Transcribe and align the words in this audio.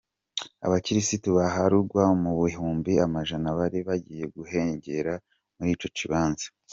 Abakirisu 0.65 1.15
baharugwa 1.37 2.03
mu 2.21 2.31
bihumbi 2.41 2.93
amajana 3.05 3.49
bari 3.57 3.79
bagiye 3.87 4.25
gushengerera 4.35 5.13
muri 5.55 5.69
ico 5.75 5.87
kibanza. 5.97 6.47